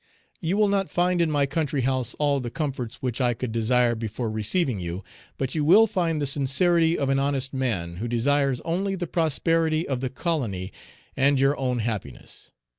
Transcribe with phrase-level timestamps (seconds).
[0.39, 3.93] You will not find in my country house all the comforts which I could desire
[3.93, 5.03] before receiving you,
[5.37, 9.87] but you will find the sincerity of an honest man who desires only the prosperity
[9.87, 10.71] of the colony
[11.15, 12.51] and your own happiness.